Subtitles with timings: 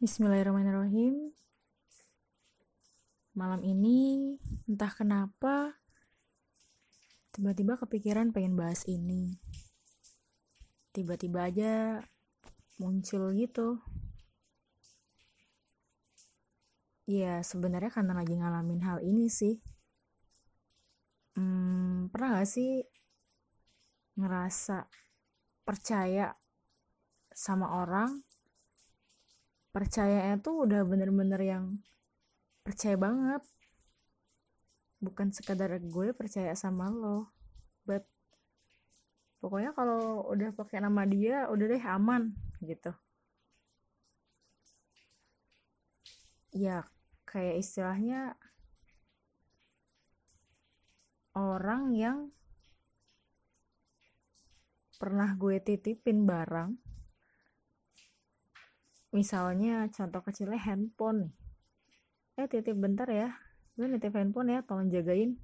[0.00, 1.28] Bismillahirrahmanirrahim.
[3.36, 4.32] Malam ini
[4.64, 5.76] entah kenapa
[7.36, 9.36] tiba-tiba kepikiran pengen bahas ini.
[10.96, 12.00] Tiba-tiba aja
[12.80, 13.76] muncul gitu.
[17.04, 19.60] Ya sebenarnya karena lagi ngalamin hal ini sih.
[21.36, 22.88] Hmm, pernah gak sih
[24.16, 24.88] ngerasa
[25.60, 26.32] percaya
[27.36, 28.24] sama orang
[29.70, 31.64] percayanya tuh udah bener-bener yang
[32.66, 33.42] percaya banget.
[35.00, 37.32] Bukan sekadar gue percaya sama lo
[37.88, 38.04] but
[39.40, 42.92] pokoknya kalau udah pakai nama dia udah deh aman gitu.
[46.52, 46.84] Ya
[47.24, 48.34] kayak istilahnya
[51.32, 52.18] orang yang
[55.00, 56.89] pernah gue titipin barang
[59.10, 61.34] misalnya contoh kecilnya handphone
[62.40, 63.36] eh titip bentar ya.
[63.76, 65.36] Gue nitip handphone ya tolong jagain.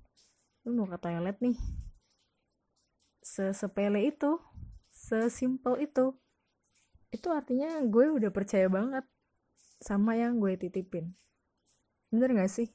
[0.65, 1.57] Lu mau ke toilet nih.
[3.21, 4.41] Sesepele itu
[4.89, 6.17] sesimpel itu.
[7.13, 9.05] Itu artinya gue udah percaya banget
[9.83, 11.13] sama yang gue titipin.
[12.09, 12.73] Bener gak sih?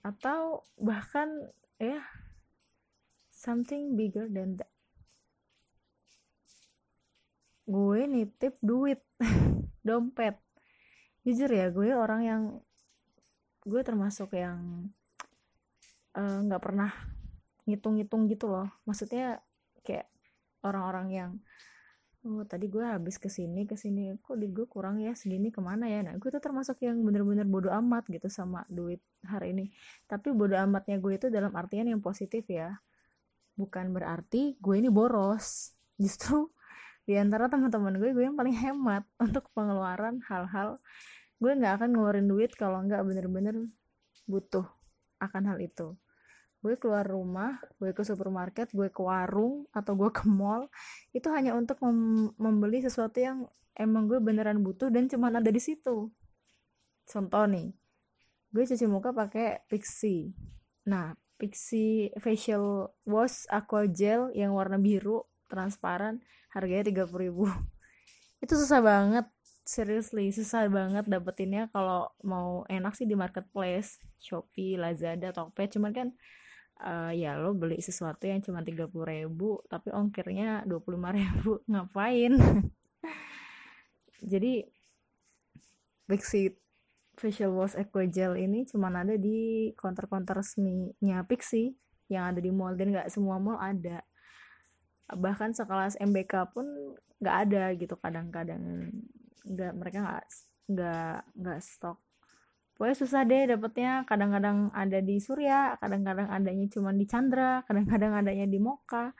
[0.00, 1.28] Atau bahkan
[1.76, 2.00] ya
[3.28, 4.72] something bigger than that
[7.68, 9.04] gue nitip duit
[9.86, 10.40] dompet.
[11.22, 12.42] Jujur ya gue orang yang
[13.68, 14.88] gue termasuk yang
[16.16, 16.90] eh, nggak uh, pernah
[17.68, 18.72] ngitung-ngitung gitu loh.
[18.88, 19.44] Maksudnya
[19.84, 20.08] kayak
[20.64, 21.30] orang-orang yang
[22.26, 25.12] oh tadi gue habis ke sini ke sini kok di gue kurang ya?
[25.12, 26.00] Segini ke mana ya?
[26.00, 29.68] Nah gue tuh termasuk yang bener-bener bodoh amat gitu sama duit hari ini.
[30.08, 32.80] Tapi bodoh amatnya gue itu dalam artian yang positif ya.
[33.60, 35.76] Bukan berarti gue ini boros.
[36.02, 36.48] Justru
[37.08, 40.76] di antara teman-teman gue gue yang paling hemat untuk pengeluaran hal-hal
[41.40, 43.56] gue nggak akan ngeluarin duit kalau nggak bener-bener
[44.28, 44.68] butuh
[45.16, 45.96] akan hal itu.
[46.60, 50.68] Gue keluar rumah gue ke supermarket gue ke warung atau gue ke mall
[51.16, 55.62] itu hanya untuk mem membeli sesuatu yang emang gue beneran butuh dan cuma ada di
[55.64, 56.12] situ.
[57.08, 57.72] Contoh nih
[58.52, 60.28] gue cuci muka pakai Pixi.
[60.92, 66.20] Nah Pixi facial wash aqua gel yang warna biru transparan
[66.54, 67.44] harganya tiga puluh ribu.
[68.44, 69.26] Itu susah banget
[69.68, 75.76] seriously susah banget dapetinnya kalau mau enak sih di marketplace shopee lazada tokped.
[75.76, 76.08] Cuman kan
[76.80, 81.12] uh, ya lo beli sesuatu yang cuma tiga puluh ribu tapi ongkirnya dua puluh lima
[81.12, 82.32] ribu ngapain?
[84.32, 84.64] Jadi
[86.08, 86.56] Pixie
[87.18, 91.74] facial wash eco gel ini cuma ada di counter-counter resminya Pixie
[92.08, 94.00] yang ada di mall dan nggak semua mall ada
[95.16, 96.66] bahkan sekelas MBK pun
[97.18, 98.92] nggak ada gitu kadang-kadang
[99.48, 100.24] nggak mereka nggak
[100.68, 101.98] nggak nggak stok.
[102.76, 108.46] Pokoknya susah deh dapetnya kadang-kadang ada di Surya kadang-kadang adanya cuma di Chandra kadang-kadang adanya
[108.46, 109.10] di Moka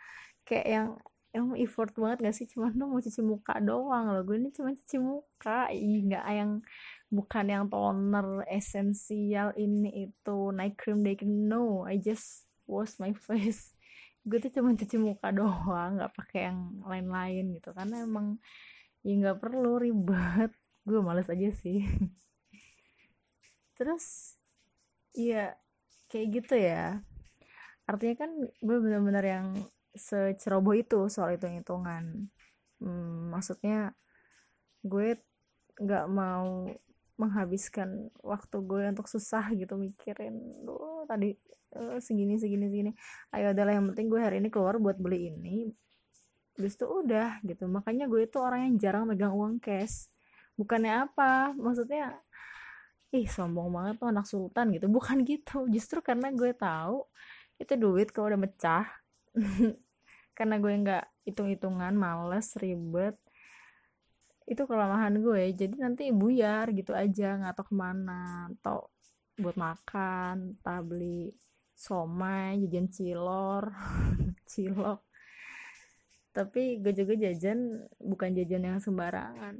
[0.46, 0.88] kayak yang
[1.34, 2.46] emang effort banget gak sih?
[2.46, 5.68] Cuman tuh mau cuci muka doang loh gue ini cuma cuci muka.
[5.74, 6.50] Ih nggak yang
[7.08, 11.48] bukan yang toner esensial ini itu night cream day cream.
[11.48, 13.74] No I just wash my face
[14.28, 17.70] gue tuh cuma cuci muka doang nggak pakai yang lain-lain gitu.
[17.72, 18.36] Karena emang
[19.04, 20.52] ya nggak perlu ribet.
[20.84, 21.84] Gue males aja sih.
[23.78, 24.36] Terus
[25.16, 25.56] iya
[26.10, 27.00] kayak gitu ya.
[27.88, 28.30] Artinya kan
[28.60, 29.48] gue bener-bener yang
[29.96, 32.28] seceroboh itu soal hitung-hitungan.
[32.78, 33.96] Hmm, maksudnya
[34.84, 35.18] gue
[35.78, 36.68] nggak mau
[37.18, 41.34] menghabiskan waktu gue untuk susah gitu mikirin lo tadi
[41.74, 42.90] uh, segini segini segini.
[43.34, 45.68] Ayo adalah yang penting gue hari ini keluar buat beli ini.
[46.54, 47.66] Tuh udah gitu.
[47.66, 50.08] Makanya gue itu orang yang jarang megang uang cash.
[50.54, 52.18] Bukannya apa maksudnya
[53.14, 54.86] ih sombong banget tuh anak sultan gitu.
[54.96, 55.66] Bukan gitu.
[55.68, 57.02] Justru karena gue tahu
[57.58, 58.86] itu duit kalau udah mecah
[60.38, 63.18] karena gue nggak hitung-hitungan males ribet
[64.48, 68.48] itu kelemahan gue jadi nanti buyar gitu aja nggak tahu ke mana.
[68.56, 68.88] Atau
[69.36, 71.36] buat makan tak beli
[71.76, 73.68] somai jajan cilor
[74.50, 75.04] cilok.
[76.32, 79.54] Tapi gue juga jajan bukan jajan yang sembarangan.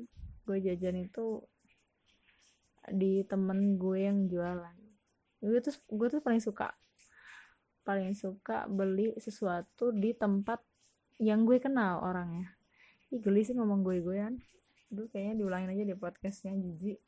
[0.48, 1.44] Gue jajan itu
[2.88, 4.76] di temen gue yang jualan.
[5.44, 6.72] Gue tuh gue tuh paling suka
[7.84, 10.60] paling suka beli sesuatu di tempat
[11.20, 12.56] yang gue kenal orangnya.
[13.08, 14.36] Ih geli sih ngomong gue-goean
[14.88, 16.98] Duh kayaknya diulangin aja di podcastnya jijik